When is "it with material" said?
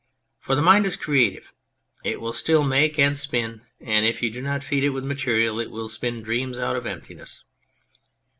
4.83-5.59